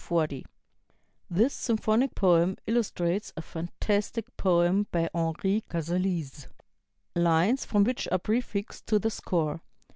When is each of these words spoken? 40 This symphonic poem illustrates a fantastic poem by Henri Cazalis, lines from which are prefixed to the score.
40 0.03 0.43
This 1.29 1.53
symphonic 1.53 2.15
poem 2.15 2.57
illustrates 2.65 3.31
a 3.37 3.43
fantastic 3.43 4.35
poem 4.35 4.87
by 4.91 5.07
Henri 5.13 5.61
Cazalis, 5.69 6.47
lines 7.15 7.65
from 7.65 7.83
which 7.83 8.07
are 8.11 8.17
prefixed 8.17 8.87
to 8.87 8.97
the 8.97 9.11
score. 9.11 9.61